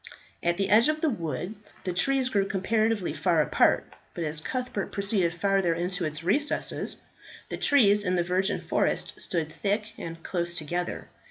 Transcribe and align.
At 0.41 0.57
the 0.57 0.71
edge 0.71 0.89
of 0.89 1.01
the 1.01 1.11
wood 1.11 1.53
the 1.83 1.93
trees 1.93 2.29
grew 2.29 2.47
comparatively 2.47 3.13
far 3.13 3.39
apart, 3.39 3.93
but 4.15 4.23
as 4.23 4.39
Cuthbert 4.39 4.91
proceeded 4.91 5.31
farther 5.35 5.75
into 5.75 6.05
its 6.05 6.23
recesses, 6.23 7.01
the 7.49 7.57
trees 7.57 8.03
in 8.03 8.15
the 8.15 8.23
virgin 8.23 8.59
forest 8.59 9.21
stood 9.21 9.51
thick 9.51 9.93
and 9.99 10.23
close 10.23 10.55
together. 10.55 11.07